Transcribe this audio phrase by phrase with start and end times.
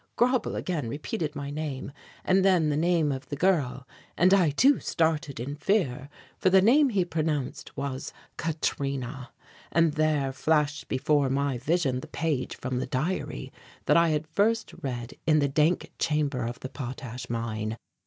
[0.17, 1.91] Grauble again repeated my name
[2.25, 6.59] and then the name of the girl, and I, too, started in fear, for the
[6.59, 9.29] name he pronounced was "Katrina"
[9.71, 13.53] and there flashed before my vision the page from the diary
[13.85, 17.77] that I had first read in the dank chamber of the potash mine.